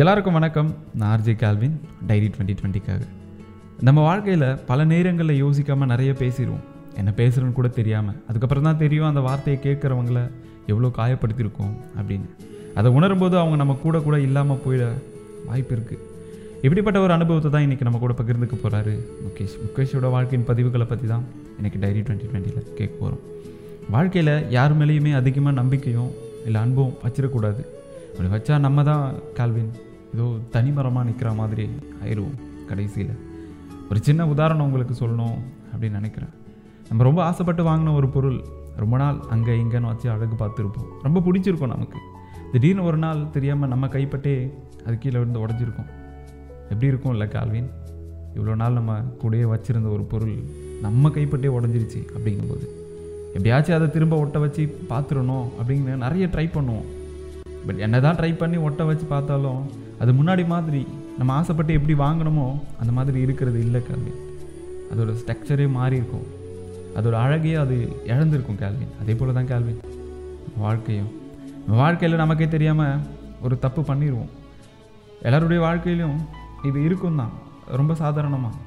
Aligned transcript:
எல்லாருக்கும் 0.00 0.36
வணக்கம். 0.36 0.68
நான் 0.98 1.10
ஆர்ஜே 1.14 1.32
கால்வின் 1.40 1.74
டைரி 2.08 2.28
டுவெண்ட்டி 2.34 2.54
டுவெண்ட்டிக்காக 2.58 3.02
நம்ம 3.86 3.98
வாழ்க்கையில் 4.06 4.44
பல 4.68 4.84
நேரங்களில் 4.92 5.40
யோசிக்காமல் 5.40 5.90
நிறைய 5.92 6.10
பேசிடுவோம் 6.20 6.62
என்ன 7.00 7.10
பேசுகிறேன்னு 7.18 7.56
கூட 7.58 7.68
தெரியாமல் 7.78 8.16
அதுக்கப்புறம் 8.28 8.66
தான் 8.68 8.78
தெரியும் 8.82 9.08
அந்த 9.08 9.22
வார்த்தையை 9.26 9.58
கேட்குறவங்கள 9.66 10.20
எவ்வளோ 10.72 10.90
காயப்படுத்தியிருக்கோம் 11.00 11.74
அப்படின்னு. 11.98 12.28
அதை 12.78 12.92
உணரும்போது 12.98 13.36
அவங்க 13.42 13.58
நம்ம 13.62 13.76
கூட 13.84 14.00
கூட 14.06 14.18
இல்லாமல் 14.28 14.62
போயிட 14.64 14.86
வாய்ப்பு 15.50 15.74
இருக்குது 15.76 16.00
இப்படிப்பட்ட 16.64 17.00
ஒரு 17.06 17.14
அனுபவத்தை 17.18 17.52
தான் 17.56 17.66
இன்றைக்கி 17.66 17.88
நம்ம 17.88 18.00
கூட 18.04 18.16
பகிர்ந்துக்க 18.22 18.58
போகிறாரு 18.64 18.94
முகேஷ். 19.26 19.58
முகேஷோட 19.66 20.08
வாழ்க்கையின் 20.16 20.48
பதிவுகளை 20.52 20.88
பற்றி 20.94 21.08
தான் 21.14 21.26
இன்றைக்கி 21.58 21.80
டைரி 21.84 22.02
டுவெண்ட்டி 22.06 22.30
டுவெண்ட்டியில் 22.30 22.66
கேட்க 22.80 22.94
போகிறோம் 23.02 23.22
வாழ்க்கையில் 23.96 24.34
யார் 24.58 24.78
மேலேயுமே 24.80 25.14
அதிகமாக 25.22 25.56
நம்பிக்கையும் 25.60 26.10
இல்லை 26.48 26.60
அன்பும் 26.64 26.92
வச்சிடக்கூடாது 27.04 27.62
அப்படி 28.12 28.28
வச்சா 28.34 28.54
நம்ம 28.66 28.82
தான் 28.90 29.04
கால்வின் 29.36 29.70
ஏதோ 30.14 30.24
தனிமரமாக 30.54 31.04
நிற்கிற 31.08 31.28
மாதிரி 31.38 31.64
ஆயிடுவோம் 32.02 32.38
கடைசியில். 32.70 33.14
ஒரு 33.90 34.00
சின்ன 34.08 34.26
உதாரணம் 34.32 34.66
உங்களுக்கு 34.68 34.94
சொல்லணும் 35.02 35.38
அப்படின்னு 35.72 35.98
நினைக்கிறேன். 36.00 36.32
நம்ம 36.88 37.04
ரொம்ப 37.08 37.20
ஆசைப்பட்டு 37.28 37.62
வாங்கின 37.68 37.94
ஒரு 38.00 38.08
பொருள் 38.08 38.38
ரொம்ப 38.82 38.96
நாள் 39.02 39.18
அங்கே 39.34 39.54
இங்கேன்னு 39.62 39.90
வச்சு 39.92 40.06
அழகு 40.14 40.36
பார்த்துருப்போம். 40.42 40.90
ரொம்ப 41.06 41.18
பிடிச்சிருக்கும் 41.26 41.74
நமக்கு. 41.74 41.98
திடீர்னு 42.52 42.86
ஒரு 42.90 42.96
நாள் 42.96 43.20
தெரியாமல் 43.30 43.72
நம்ம 43.72 43.86
கைப்பட்டே 43.86 44.34
அது 44.86 44.94
கீழே 45.02 45.18
விழுந்து 45.18 45.42
உடஞ்சிருக்கும். 45.44 45.90
எப்படி 46.70 46.90
இருக்கும் 46.92 47.14
இல்லை 47.14 47.28
கால்வின் 47.28 47.68
இவ்வளோ 48.36 48.54
நாள் 48.62 48.78
நம்ம 48.78 48.92
கூடயே 49.22 49.46
வச்சுருந்த 49.52 49.88
ஒரு 49.96 50.04
பொருள் 50.12 50.36
நம்ம 50.86 51.08
கைப்பட்டே 51.16 51.50
உடஞ்சிருச்சு 51.58 52.00
அப்படிங்கும்போது. 52.14 52.66
எப்படியாச்சும் 53.36 53.76
அதை 53.76 53.88
திரும்ப 53.90 54.16
ஒட்ட 54.24 54.38
வச்சு 54.38 54.62
பார்த்துடணும் 54.92 55.46
அப்படின்னு 55.58 56.02
நிறைய 56.06 56.26
ட்ரை 56.34 56.46
பண்ணுவோம். 56.56 56.88
பட் 57.66 57.80
என்ன 57.86 58.00
தான் 58.06 58.18
ட்ரை 58.18 58.32
பண்ணி 58.42 58.58
ஒட்ட 58.66 58.82
வச்சு 58.88 59.06
பார்த்தாலும் 59.14 59.62
அது 60.02 60.10
முன்னாடி 60.18 60.44
மாதிரி 60.52 60.82
நம்ம 61.18 61.32
ஆசைப்பட்டு 61.38 61.72
எப்படி 61.78 61.94
வாங்கினோமோ 62.04 62.46
அந்த 62.80 62.92
மாதிரி 62.98 63.18
இருக்கிறது 63.26 63.58
இல்லை 63.66 63.80
கேள்வி 63.88 64.12
அதோட 64.92 65.10
ஸ்ட்ரக்சரே 65.20 65.66
மாறி 65.76 65.96
இருக்கும். 66.00 66.26
அதோட 66.98 67.14
அழகையே 67.24 67.56
அது 67.64 67.76
இழந்திருக்கும் 68.12 68.58
கேள்வின் 68.62 68.90
அதே 69.02 69.12
போல் 69.18 69.36
தான் 69.38 69.50
கேள்வின் 69.52 69.78
வாழ்க்கையும். 70.64 71.10
வாழ்க்கையில் 71.80 72.22
நமக்கே 72.22 72.48
தெரியாமல் 72.54 73.04
ஒரு 73.44 73.54
தப்பு 73.64 73.82
பண்ணிடுவோம் 73.90 74.32
எல்லாருடைய 75.26 75.60
வாழ்க்கையிலும் 75.66 76.18
இது 76.68 76.78
இருக்கும் 76.88 77.20
தான். 77.20 77.32
ரொம்ப 77.80 77.92
சாதாரணமாக 78.02 78.60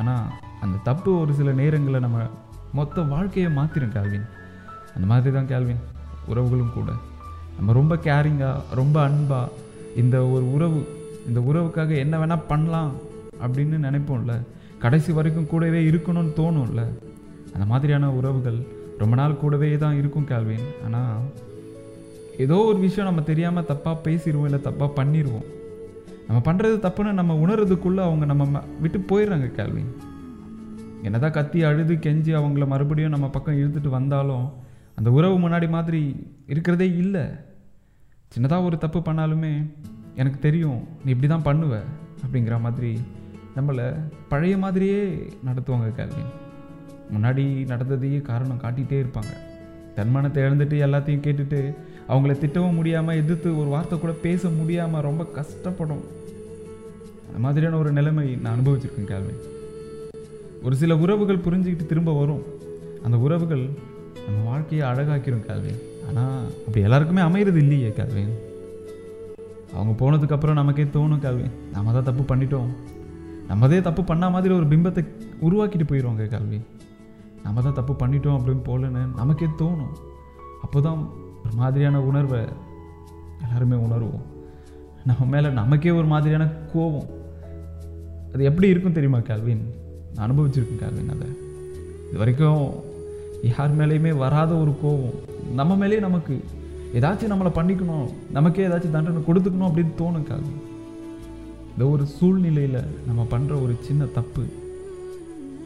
ஆனால் 0.00 0.26
அந்த 0.64 0.80
தப்பு 0.88 1.10
ஒரு 1.22 1.32
சில 1.40 1.52
நேரங்களில் 1.60 2.04
நம்ம 2.06 2.18
மொத்த 2.78 3.02
வாழ்க்கையை 3.12 3.50
மாற்றிடும் 3.58 3.94
கேள்வின் 3.96 4.26
அந்த 4.94 5.06
மாதிரி 5.12 5.34
தான் 5.36 5.50
கேள்வின் 5.52 5.84
உறவுகளும் 6.30 6.74
கூட. 6.78 6.90
நம்ம 7.58 7.72
ரொம்ப 7.72 7.94
கேரிங்காக 7.96 8.58
ரொம்ப 8.74 9.02
அன்பாக 9.02 9.54
இந்த 9.96 10.26
ஒரு 10.26 10.52
உறவு 10.52 10.80
இந்த 11.28 11.40
உறவுக்காக 11.40 11.96
என்ன 11.96 12.14
வேணால் 12.18 12.48
பண்ணலாம் 12.48 12.92
அப்படின்னு 13.44 13.76
நினைப்போம்ல. 13.86 14.34
கடைசி 14.78 15.12
வரைக்கும் 15.12 15.46
கூடவே 15.46 15.80
இருக்கணும்னு 15.90 16.32
தோணும்ல. 16.36 16.82
அந்த 17.54 17.66
மாதிரியான 17.66 18.10
உறவுகள் 18.10 18.58
ரொம்ப 18.98 19.14
நாள் 19.16 19.40
கூடவே 19.42 19.78
தான் 19.78 19.98
இருக்கும் 19.98 20.28
கேள்வின் 20.30 20.66
ஆனால் 20.84 21.18
ஏதோ 22.44 22.56
ஒரு 22.70 22.78
விஷயம் 22.78 23.08
நம்ம 23.08 23.22
தெரியாமல் 23.22 23.64
தப்பாக 23.64 23.96
பேசிடுவோம் 24.04 24.48
இல்லை 24.48 24.60
தப்பாக 24.64 24.90
பண்ணிடுவோம். 24.98 25.46
நம்ம 26.28 26.40
பண்ணுறது 26.48 26.76
தப்புன்னு 26.86 27.18
நம்ம 27.20 27.34
உணர்றதுக்குள்ளே 27.44 28.02
அவங்க 28.08 28.24
நம்ம 28.32 28.62
விட்டு 28.80 28.98
போயிடுறாங்க 29.10 29.48
கேள்வின் 29.58 29.90
என்னதான் 31.02 31.36
கத்தி 31.36 31.58
அழுது 31.62 31.94
கெஞ்சி 31.94 32.32
அவங்கள 32.40 32.66
மறுபடியும் 32.66 33.14
நம்ம 33.16 33.28
பக்கம் 33.28 33.58
இழுத்துட்டு 33.58 33.88
வந்தாலும் 33.88 34.46
அந்த 34.94 35.10
உறவு 35.10 35.36
முன்னாடி 35.38 35.68
மாதிரி 35.68 36.00
இருக்கிறதே 36.46 36.88
இல்லை. 37.04 37.24
சின்னதாக 38.32 38.66
ஒரு 38.68 38.76
தப்பு 38.78 38.98
பண்ணாலுமே 38.98 39.52
எனக்கு 40.20 40.38
தெரியும் 40.38 40.80
நீ 41.04 41.08
இப்படி 41.14 41.28
தான் 41.32 41.46
பண்ணுவ 41.48 41.74
அப்படிங்கிற 42.24 42.56
மாதிரி 42.60 42.90
நம்மளை 43.56 43.86
பழைய 44.28 44.54
மாதிரியே 44.64 45.00
நடத்துவாங்க 45.46 45.88
கேள்வின் 45.98 46.32
முன்னாடி 47.12 47.44
நடந்ததையே 47.72 48.18
காரணம் 48.22 48.60
காட்டிகிட்டே 48.64 48.96
இருப்பாங்க. 49.02 49.32
தன்மானத்தை 49.96 50.42
இழந்துட்டு 50.42 50.76
எல்லாத்தையும் 50.86 51.24
கேட்டுட்டு 51.26 51.60
அவங்கள 52.08 52.34
திட்டவும் 52.42 52.78
முடியாமல் 52.78 53.20
எதிர்த்து 53.22 53.48
ஒரு 53.60 53.68
வார்த்தை 53.74 53.96
கூட 53.98 54.12
பேச 54.26 54.50
முடியாமல் 54.58 55.06
ரொம்ப 55.08 55.22
கஷ்டப்படும். 55.38 56.04
அந்த 57.26 57.38
மாதிரியான 57.46 57.78
ஒரு 57.82 57.92
நிலைமை 57.98 58.26
நான் 58.36 58.54
அனுபவிச்சிருக்கேன் 58.56 59.12
கேள்வின் 59.12 59.42
ஒரு 60.66 60.76
சில 60.82 60.96
உறவுகள் 61.04 61.44
புரிஞ்சுக்கிட்டு 61.46 61.90
திரும்ப 61.92 62.12
வரும். 62.20 62.44
அந்த 63.06 63.16
உறவுகள் 63.26 63.64
நம்ம 64.26 64.38
வாழ்க்கையை 64.50 64.84
அழகாக்கிரும் 64.90 65.46
கேள்வின் 65.48 65.82
ஆனால் 66.08 66.36
அப்படி 66.64 66.84
எல்லாருக்குமே 66.86 67.22
அமையிறது 67.28 67.58
இல்லையே 67.64 67.90
கல்வின் 67.98 68.34
அவங்க 69.76 69.92
போனதுக்கப்புறம் 70.00 70.58
நமக்கே 70.60 70.84
தோணும் 70.96 71.24
கல்வி 71.24 71.46
நம்ம 71.74 71.92
தான் 71.96 72.08
தப்பு 72.08 72.22
பண்ணிட்டோம். 72.30 72.70
நம்மதே 73.50 73.78
தப்பு 73.88 74.02
பண்ண 74.10 74.24
மாதிரி 74.34 74.52
ஒரு 74.58 74.66
பிம்பத்தை 74.72 75.02
உருவாக்கிட்டு 75.46 75.86
போயிடுவாங்க 75.90 76.24
கல்வி 76.34 76.58
நம்ம 77.44 77.62
தான் 77.66 77.76
தப்பு 77.78 77.94
பண்ணிட்டோம் 78.02 78.38
அப்படின்னு 78.38 78.64
போலன்னு 78.70 79.02
நமக்கே 79.20 79.48
தோணும். 79.60 79.94
அப்போ 80.64 80.78
தான் 80.86 81.00
ஒரு 81.44 81.54
மாதிரியான 81.60 82.00
உணர்வை 82.10 82.40
எல்லாருமே 83.44 83.76
உணர்வோம். 83.86 84.24
நம்ம 85.08 85.26
மேலே 85.34 85.48
நமக்கே 85.60 85.92
ஒரு 86.00 86.08
மாதிரியான 86.12 86.46
கோபம். 86.72 87.08
அது 88.32 88.42
எப்படி 88.50 88.68
இருக்கும் 88.72 88.96
தெரியுமா 88.96 89.20
கால்வின் 89.28 89.62
நான் 90.14 90.24
அனுபவிச்சிருக்கேன் 90.26 90.82
கால்வின் 90.84 91.12
அதை. 91.14 91.28
இது 92.08 92.18
வரைக்கும் 92.22 92.62
யார் 93.42 93.78
மேலேயுமே 93.78 94.16
வராத 94.16 94.54
ஒரு 94.54 94.74
கோபம். 94.82 95.14
நம்ம 95.54 95.76
மேலேயே 95.76 96.00
நமக்கு 96.00 96.44
ஏதாச்சும் 96.94 97.32
நம்மளை 97.32 97.50
பண்ணிக்கணும் 97.54 98.12
நமக்கே 98.32 98.66
ஏதாச்சும் 98.66 98.90
தண்டனை 98.90 99.22
கொடுத்துக்கணும் 99.26 99.68
அப்படின்னு 99.68 99.94
தோணுக்காது. 99.98 100.50
இந்த 101.72 101.86
ஒரு 101.90 102.06
சூழ்நிலையில் 102.06 102.84
நம்ம 103.06 103.26
பண்ணுற 103.30 103.62
ஒரு 103.62 103.76
சின்ன 103.80 104.04
தப்பு 104.04 104.46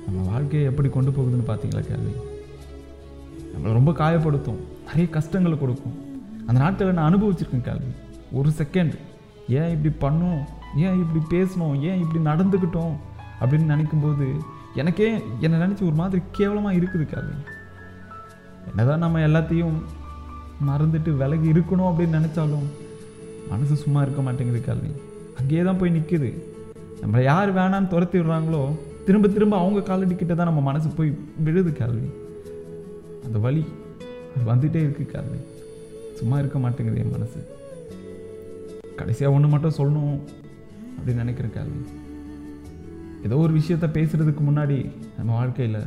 நம்ம 0.06 0.30
வாழ்க்கையை 0.30 0.70
எப்படி 0.70 0.88
கொண்டு 0.88 1.10
போகுதுன்னு 1.10 1.50
பார்த்தீங்களா 1.50 1.82
கேள்வி? 1.88 2.12
நம்மளை 3.52 3.72
ரொம்ப 3.72 3.90
காயப்படுத்தும் 3.92 4.60
நிறைய 4.86 5.08
கஷ்டங்களை 5.10 5.58
கொடுக்கும். 5.58 5.96
அந்த 6.46 6.60
நாட்களை 6.60 6.92
நான் 6.92 7.14
அனுபவிச்சிருக்கேன் 7.14 7.60
கேள்வி. 7.60 7.90
ஒரு 8.32 8.50
செகண்ட் 8.58 8.94
ஏன் 9.48 9.84
இப்படி 9.84 10.14
பண்ணோம்? 10.14 10.40
ஏன் 10.76 11.04
இப்படி 11.04 11.42
பேசணும் 11.42 11.80
ஏன் 11.80 12.00
இப்படி 12.00 12.24
நடந்துக்கிட்டோம்? 12.24 12.92
அப்படின்னு 13.40 13.72
நினைக்கும்போது 13.74 14.26
எனக்கே 14.74 15.22
என்னை 15.40 15.58
நினச்சி 15.60 15.82
ஒரு 15.82 15.94
மாதிரி 15.94 16.22
கேவலமாக 16.32 16.76
இருக்குது 16.76 17.04
கேள்வி. 17.04 17.34
என்னதான் 18.68 19.02
நம்ம 19.04 19.20
எல்லாத்தையும் 19.28 19.76
மறந்துட்டு 20.68 21.10
விலகி 21.20 21.48
இருக்கணும் 21.54 21.88
அப்படின்னு 21.90 22.18
நினச்சாலும் 22.18 22.66
மனசு 23.52 23.74
சும்மா 23.84 24.00
இருக்க 24.04 24.20
மாட்டேங்குது 24.26 24.60
கல்வி. 24.68 24.90
அங்கேயே 25.40 25.62
தான் 25.68 25.78
போய் 25.80 25.94
நிற்குது 25.96 26.30
நம்மளை 27.02 27.22
யார் 27.30 27.50
வேணான்னு 27.58 27.92
துரத்தி 27.92 28.16
விடுறாங்களோ 28.18 28.62
திரும்ப 29.06 29.28
திரும்ப 29.28 29.54
அவங்க 29.62 29.80
காலடிக்கிட்ட 29.88 30.34
தான் 30.34 30.50
நம்ம 30.50 30.62
மனசு 30.68 30.88
போய் 30.98 31.10
விழுது 31.46 31.72
கல்வி. 31.80 32.10
அந்த 33.26 33.38
வழி 33.46 33.64
அது 34.34 34.44
வந்துட்டே 34.52 34.80
இருக்கு 34.84 35.04
கல்வி. 35.14 35.40
சும்மா 36.20 36.36
இருக்க 36.42 36.58
மாட்டேங்குது 36.64 37.02
என் 37.02 37.14
மனசு. 37.16 37.40
கடைசியாக 39.00 39.34
ஒன்று 39.36 39.52
மட்டும் 39.54 39.76
சொல்லணும் 39.78 40.14
அப்படின்னு 40.96 41.24
நினைக்கிறேன் 41.24 41.56
கல்வி. 41.58 41.82
ஏதோ 43.26 43.36
ஒரு 43.44 43.52
விஷயத்த 43.58 43.88
பேசுகிறதுக்கு 43.98 44.42
முன்னாடி 44.48 44.78
நம்ம 45.18 45.30
வாழ்க்கையில் 45.40 45.82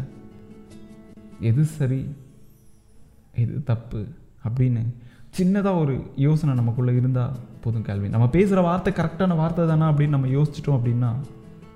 எது 1.49 1.63
சரி 1.77 2.01
இது 3.35 3.63
தப்பு 3.63 4.01
அப்படின்னு 4.45 4.83
சின்னதாக 5.37 5.79
ஒரு 5.79 5.93
யோசனை 6.15 6.55
நமக்குள்ளே 6.55 6.95
இருந்தால் 6.95 7.37
போதும் 7.63 7.81
கேள்வி 7.81 8.09
நம்ம 8.09 8.27
பேசுகிற 8.29 8.61
வார்த்தை 8.61 8.93
கரெக்டான 8.93 9.35
வார்த்தை 9.35 9.67
தானே 9.67 9.85
அப்படின்னு 9.85 10.15
நம்ம 10.17 10.27
யோசிச்சிட்டோம் 10.27 10.77
அப்படின்னா 10.79 11.11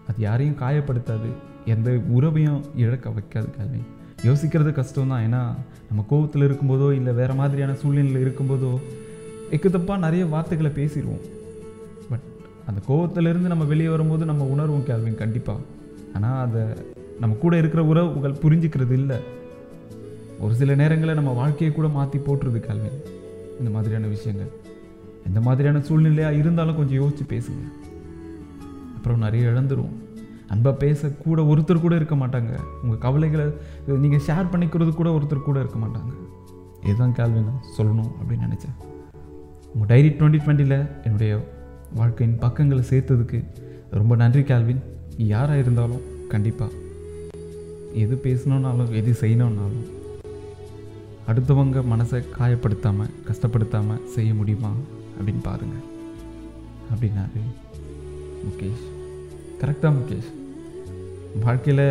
அது 0.07 0.19
யாரையும் 0.19 0.59
காயப்படுத்தாது 0.61 1.29
எந்த 1.65 1.89
உறவையும் 2.17 2.61
இழக்க 2.75 3.09
வைக்காது 3.09 3.49
கேள்வி 3.57 3.81
யோசிக்கிறது 4.23 4.71
கஷ்டம் 4.71 5.07
தான் 5.07 5.23
ஏன்னா 5.27 5.41
நம்ம 5.89 6.05
கோவத்தில் 6.09 6.45
இருக்கும்போதோ 6.47 6.87
இல்லை 6.91 7.13
வேறு 7.13 7.33
மாதிரியான 7.33 7.73
சூழ்நிலையில் 7.73 8.23
இருக்கும்போதோ 8.25 8.71
எக்குத்தப்பாக 9.51 9.97
நிறைய 9.97 10.23
வார்த்தைகளை 10.25 10.71
பேசிடுவோம். 10.71 11.21
பட் 12.09 12.25
அந்த 12.65 12.79
கோபத்திலேருந்து 12.87 13.51
நம்ம 13.53 13.63
வெளியே 13.63 13.89
வரும்போது 13.89 14.25
நம்ம 14.25 14.47
உணர்வோம் 14.55 14.83
கேள்வி 14.83 15.11
கண்டிப்பாக 15.11 15.59
ஆனால் 16.13 16.39
அதை 16.47 16.63
நம்ம 17.19 17.35
கூட 17.35 17.57
இருக்கிற 17.57 17.83
உறவுகள் 17.83 18.41
புரிஞ்சுக்கிறது 18.43 18.91
இல்லை. 18.91 19.19
ஒரு 20.39 20.53
சில 20.59 20.75
நேரங்களில் 20.75 21.19
நம்ம 21.19 21.31
வாழ்க்கையை 21.39 21.75
கூட 21.75 21.87
மாற்றி 21.87 22.19
போட்டுருது 22.19 22.59
கல்வி. 22.59 22.89
இந்த 23.59 23.69
மாதிரியான 23.71 24.07
விஷயங்கள். 24.07 24.51
எந்த 25.27 25.39
மாதிரியான 25.41 25.79
சூழ்நிலையாக 25.87 26.37
இருந்தாலும் 26.41 26.75
கொஞ்சம் 26.75 27.01
யோசித்து 27.01 27.25
பேசுங்க. 27.33 27.63
அப்புறம் 28.95 29.19
நிறைய 29.19 29.49
இழந்துருவோம் 29.49 29.97
அன்பாக 30.47 30.75
பேச 30.77 31.09
கூட 31.25 31.41
ஒருத்தர் 31.41 31.83
கூட 31.85 31.95
இருக்க 31.95 32.15
மாட்டாங்க. 32.15 32.53
உங்கள் 32.83 32.97
கவலைகளை 32.97 33.45
நீங்கள் 34.05 34.23
ஷேர் 34.27 34.51
பண்ணிக்கிறது 34.53 34.93
கூட 34.93 35.09
ஒருத்தர் 35.17 35.47
கூட 35.49 35.59
இருக்க 35.59 35.79
மாட்டாங்க. 35.79 36.11
இதுதான் 36.83 37.13
கேள்வி 37.13 37.39
நான் 37.39 37.61
சொல்லணும் 37.77 38.11
அப்படின்னு 38.19 38.47
நினச்சேன். 38.47 38.77
உங்கள் 39.73 39.89
டைரி 39.91 40.09
டுவெண்ட்டி 40.09 40.39
டுவெண்ட்டியில் 40.45 41.03
என்னுடைய 41.03 41.33
வாழ்க்கையின் 41.95 42.37
பக்கங்களை 42.37 42.83
சேர்த்ததுக்கு 42.89 43.39
ரொம்ப 43.91 44.15
நன்றி 44.15 44.43
கேள்வின் 44.43 44.81
யாராக 45.17 45.59
இருந்தாலும் 45.59 46.03
கண்டிப்பாக 46.27 46.71
எது 47.93 48.15
பேசணுன்னாலும் 48.23 48.91
எது 48.99 49.11
செய்யணுன்னாலும் 49.21 49.87
அடுத்தவங்க 51.29 51.79
மனசை 51.93 52.19
காயப்படுத்தாமல் 52.39 53.13
கஷ்டப்படுத்தாமல் 53.27 54.05
செய்ய 54.05 54.33
முடியுமா? 54.33 54.71
அப்படின்னு 55.19 55.41
பாருங்கள் 55.43 55.85
அப்படின்னாரு 56.91 57.41
முகேஷ். 58.45 58.85
கரெக்டாக 59.61 59.95
முகேஷ். 59.99 60.29
வாழ்க்கையில் 61.43 61.87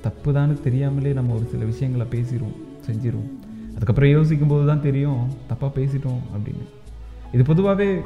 தப்பு 0.00 0.32
தான்னு 0.32 0.62
தெரியாமலே 0.62 1.12
நம்ம 1.12 1.34
ஒரு 1.34 1.46
சில 1.50 1.64
விஷயங்களை 1.64 2.06
பேசிடுவோம் 2.14 2.60
செஞ்சிருவோம் 2.86 3.32
அதுக்கப்புறம் 3.74 4.10
யோசிக்கும் 4.10 4.48
போது 4.48 4.66
தான் 4.66 4.82
தெரியும் 4.82 5.22
தப்பாக 5.50 5.70
பேசிட்டோம் 5.78 6.20
அப்படின்னு. 6.34 6.64
இது 7.32 7.44
பொதுவாகவே 7.44 8.00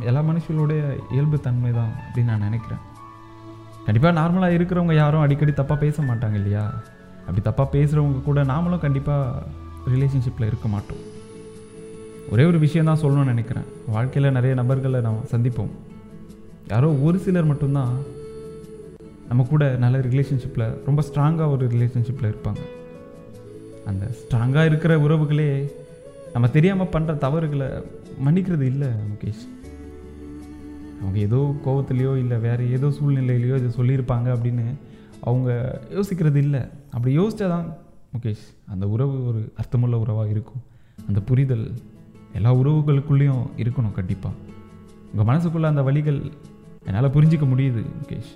எல்லா 0.00 0.20
மனுஷங்களோடைய 0.20 0.82
இயல்பு 1.12 1.40
தன்மை 1.40 1.72
தான் 1.72 1.92
அப்படின்னு 2.04 2.32
நான் 2.32 2.46
நினைக்கிறேன். 2.48 2.82
கண்டிப்பாக 3.84 4.20
நார்மலாக 4.20 4.56
இருக்கிறவங்க 4.58 4.94
யாரும் 4.94 5.20
அடிக்கடி 5.20 5.50
தப்பாக 5.50 5.78
பேச 5.78 6.02
மாட்டாங்க 6.02 6.34
இல்லையா? 6.34 6.82
அப்படி 7.26 7.42
தப்பாக 7.48 7.68
பேசுகிறவங்க 7.76 8.22
கூட 8.28 8.42
நாமளும் 8.52 8.84
கண்டிப்பாக 8.84 9.42
ரிலேஷன்ஷிப்பில் 9.94 10.48
இருக்க 10.50 10.68
மாட்டோம். 10.68 11.02
ஒரே 12.32 12.44
ஒரு 12.44 12.58
விஷயம் 12.58 12.88
தான் 12.90 13.02
சொல்லணும்னு 13.02 13.32
நினைக்கிறேன். 13.34 13.68
வாழ்க்கையில் 13.94 14.34
நிறைய 14.38 14.54
நபர்களை 14.60 15.00
நாம் 15.06 15.24
சந்திப்போம். 15.32 15.72
யாரோ 16.72 16.90
ஒரு 17.06 17.18
சிலர் 17.18 17.50
மட்டும்தான் 17.52 17.94
நம்ம 19.28 19.44
கூட 19.50 19.64
நல்ல 19.84 19.98
ரிலேஷன்ஷிப்பில் 19.98 20.66
ரொம்ப 20.86 21.00
ஸ்ட்ராங்காக 21.08 21.54
ஒரு 21.54 21.64
ரிலேஷன்ஷிப்பில் 21.66 22.30
இருப்பாங்க. 22.32 22.62
அந்த 23.90 24.04
ஸ்ட்ராங்காக 24.20 24.68
இருக்கிற 24.70 24.92
உறவுகளே 25.06 25.48
நம்ம 26.32 26.48
தெரியாமல் 26.48 26.92
பண்ணுற 26.94 27.12
தவறுகளை 27.24 27.68
மன்னிக்கிறது 28.26 28.66
இல்லை 28.72 28.88
முகேஷ். 29.10 29.42
அவங்க 31.00 31.18
ஏதோ 31.28 31.40
கோவத்துலேயோ 31.64 32.12
இல்லை 32.22 32.36
வேறு 32.38 32.64
ஏதோ 32.76 32.88
சூழ்நிலையிலையோ 32.98 33.56
இதை 33.60 33.70
சொல்லியிருப்பாங்க 33.78 34.28
அப்படின்னு 34.34 34.66
அவங்க 35.20 35.50
யோசிக்கிறது 35.96 36.40
இல்லை. 36.46 36.62
அப்படி 36.94 37.12
யோசித்தா 37.18 37.46
தான் 37.54 37.66
முகேஷ் 38.14 38.46
அந்த 38.72 38.84
உறவு 38.94 39.16
ஒரு 39.28 39.40
அர்த்தமுள்ள 39.60 39.96
உறவாக 40.04 40.28
இருக்கும். 40.34 40.62
அந்த 41.08 41.20
புரிதல் 41.28 41.66
எல்லா 42.38 42.50
உறவுகளுக்குள்ளேயும் 42.60 43.44
இருக்கணும் 43.62 43.96
கண்டிப்பாக 43.98 44.34
உங்கள் 45.12 45.28
மனசுக்குள்ளே 45.30 45.68
அந்த 45.72 45.82
வழிகள் 45.88 46.20
என்னால் 46.86 47.14
புரிஞ்சிக்க 47.16 47.46
முடியுது 47.52 47.82
முகேஷ். 48.00 48.32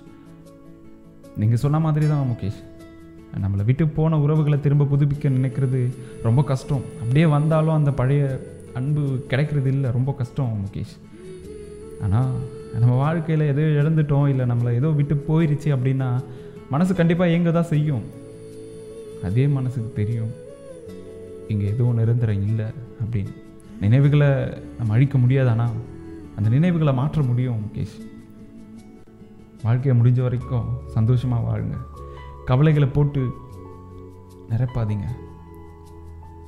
நீங்கள் 1.41 1.61
சொன்ன 1.63 1.79
மாதிரி 1.85 2.05
தான் 2.11 2.29
முகேஷ். 2.31 2.59
நம்மளை 3.43 3.63
விட்டு 3.69 3.85
போன 3.95 4.17
உறவுகளை 4.25 4.57
திரும்ப 4.65 4.87
புதுப்பிக்க 4.91 5.29
நினைக்கிறது 5.37 5.79
ரொம்ப 6.27 6.41
கஷ்டம். 6.51 6.83
அப்படியே 7.01 7.25
வந்தாலும் 7.37 7.77
அந்த 7.79 7.91
பழைய 7.99 8.21
அன்பு 8.79 9.03
கிடைக்கிறது 9.31 9.69
இல்லை 9.75 9.89
ரொம்ப 9.97 10.11
கஷ்டம் 10.19 10.53
முகேஷ். 10.65 10.95
ஆனால் 12.05 12.31
நம்ம 12.81 12.93
வாழ்க்கையில் 13.03 13.49
எதோ 13.53 13.65
இழந்துட்டோம் 13.81 14.29
இல்லை 14.31 14.45
நம்மளை 14.51 14.71
ஏதோ 14.79 14.89
விட்டு 14.99 15.15
போயிருச்சு 15.29 15.69
அப்படின்னா 15.75 16.09
மனசு 16.73 16.93
கண்டிப்பாக 16.99 17.31
இயங்க 17.33 17.51
தான் 17.57 17.71
செய்யும். 17.73 18.05
அதே 19.23 19.47
மனசுக்கு 19.47 19.93
தெரியும். 19.93 20.31
இங்கே 21.47 21.65
எதுவும் 21.65 21.95
நிரந்தரம் 21.95 22.41
இல்லை 22.41 22.65
அப்படின்னு. 22.65 23.33
நினைவுகளை 23.81 24.27
நம்ம 24.77 24.93
அழிக்க 24.93 25.17
முடியாதானா 25.17 25.69
அந்த 26.35 26.49
நினைவுகளை 26.49 26.93
மாற்ற 26.93 27.21
முடியும் 27.21 27.61
முகேஷ். 27.65 28.05
வாழ்க்கையை 29.63 30.01
முடிஞ்ச 30.01 30.21
வரைக்கும் 30.21 30.79
சந்தோஷமாக 30.87 31.57
வாழுங்க. 31.57 31.77
கவலைகளை 32.45 32.87
போட்டு 32.87 33.29
நிரப்பாதீங்க. 34.49 35.03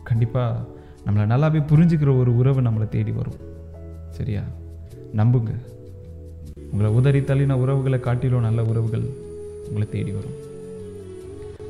கண்டிப்பாக 0.03 0.65
நம்மளை 1.05 1.19
நல்லாவே 1.19 1.65
புரிஞ்சுக்கிற 1.67 2.17
ஒரு 2.17 2.37
உறவு 2.37 2.61
நம்மளை 2.61 2.89
தேடி 2.89 3.11
வரும். 3.11 3.33
சரியா? 4.09 4.41
நம்புங்க. 5.15 5.65
உங்களை 6.71 6.91
உதறி 6.91 7.19
தள்ளின 7.19 7.53
உறவுகளை 7.53 7.99
காட்டிலும் 7.99 8.41
நல்ல 8.41 8.63
உறவுகள் 8.63 9.03
உங்களை 9.67 9.89
தேடி 9.89 10.11
வரும். 10.11 10.48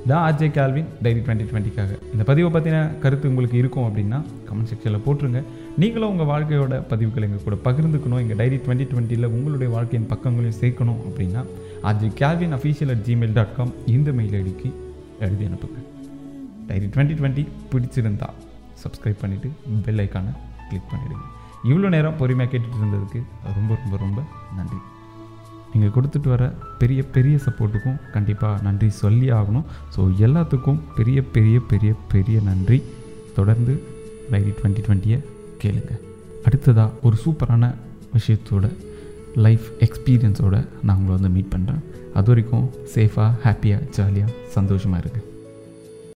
தான் 0.08 0.22
ஆர்ஜே 0.28 0.48
கேல்வின் 0.58 0.90
டைரி 1.06 1.22
டுவெண்ட்டி 1.26 1.46
டுவெண்ட்டிக்காக 1.50 1.96
இந்த 2.14 2.24
பதிவை 2.30 2.50
பற்றின 2.56 2.78
கருத்து 3.04 3.30
உங்களுக்கு 3.32 3.58
இருக்கும் 3.62 3.86
அப்படின்னா 3.88 4.20
கமெண்ட் 4.50 4.70
செக்ஷனில் 4.72 5.04
போட்டுருங்க. 5.06 5.42
நீங்களும் 5.82 6.12
உங்கள் 6.14 6.30
வாழ்க்கையோட 6.32 6.76
பதிவுகளை 6.92 7.26
எங்கள் 7.30 7.44
கூட 7.48 7.58
பகிர்ந்துக்கணும். 7.68 8.22
எங்கள் 8.24 8.40
டைரி 8.42 8.58
டுவெண்ட்டி 8.66 8.88
டுவெண்ட்டியில் 8.92 9.30
உங்களுடைய 9.36 9.70
வாழ்க்கையின் 9.76 10.10
பக்கங்களையும் 10.14 10.60
சேர்க்கணும் 10.62 11.02
அப்படின்னா 11.08 11.44
RJ 11.90 12.10
Calvin 12.22 12.56
official 12.60 12.94
at 12.94 13.04
Gmail 13.08 13.36
dot 13.40 13.56
com 13.58 13.74
இந்த 13.96 14.12
மெயில் 14.20 14.38
ஐடிக்கு 14.42 14.72
எழுதி 15.26 15.46
அனுப்புங்க. 15.50 15.80
டைரி 16.70 16.88
டுவெண்ட்டி 16.96 17.18
டுவெண்ட்டி 17.20 17.46
பிடிச்சிருந்தா 17.74 18.30
சப்ஸ்கிரைப் 18.84 19.22
பண்ணிவிட்டு 19.24 19.52
பெல் 19.88 20.02
ஐக்கானை 20.06 20.34
கிளிக் 20.70 20.90
பண்ணிவிடுங்க 20.94 21.26
இவ்வளோ 21.70 21.90
நேரம் 21.96 22.18
பொறுமையாக 22.20 22.52
கேட்டுட்டு 22.52 22.80
இருந்ததுக்கு 22.82 23.22
ரொம்ப 23.58 23.72
ரொம்ப 23.84 23.98
ரொம்ப 24.06 24.20
நன்றி. 24.58 24.80
நீங்கள் 25.72 25.94
கொடுத்துட்டு 25.96 26.30
வர 26.34 26.46
பெரிய 26.82 27.02
பெரிய 27.16 27.36
சப்போர்ட்டுக்கும் 27.46 28.00
கண்டிப்பாக 28.16 28.62
நன்றி 28.68 28.90
சொல்லி 29.04 29.28
ஆகணும். 29.40 29.66
ஸோ 29.96 30.02
எல்லாத்துக்கும் 30.26 30.80
பெரிய 30.98 31.22
பெரிய 31.36 31.60
பெரிய 31.72 31.92
பெரிய 32.14 32.40
நன்றி. 32.50 32.80
தொடர்ந்து 33.38 33.74
டைரி 34.32 34.54
டுவெண்ட்டி 34.60 34.84
டுவெண்ட்டியை 34.88 35.20
கேளுங்க. 35.64 35.94
அடுத்ததாக 36.48 36.92
ஒரு 37.08 37.18
சூப்பரான 37.26 37.72
விஷயத்தோட 38.18 38.68
லைஃப் 39.46 39.68
எக்ஸ்பீரியன்ஸோடு 39.86 40.62
நான் 40.86 40.98
உங்களை 41.00 41.16
வந்து 41.18 41.34
மீட் 41.36 41.54
பண்ணுறேன் 41.56 41.82
அது 42.18 42.28
வரைக்கும் 42.32 42.70
சேஃபாக 42.96 43.32
ஹாப்பியாக 43.46 43.90
ஜாலியாக 43.98 44.32
சந்தோஷமாக 44.56 45.02
இருக்குது 45.04 45.29